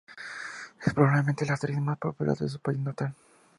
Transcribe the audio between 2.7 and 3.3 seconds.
natal.